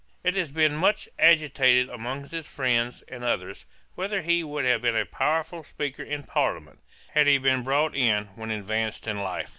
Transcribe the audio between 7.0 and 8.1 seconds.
had he been brought